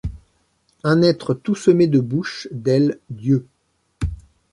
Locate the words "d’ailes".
2.49-2.97